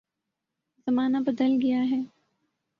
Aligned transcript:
زمانہ 0.87 1.17
بدل 1.27 1.51
گیا 1.61 1.81
ہے۔ 1.91 2.01